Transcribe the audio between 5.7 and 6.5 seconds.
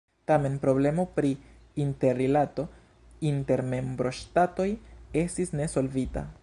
solvita.